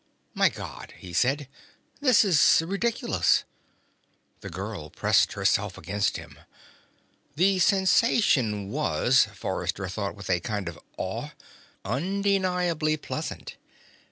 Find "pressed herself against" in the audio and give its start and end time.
4.89-6.17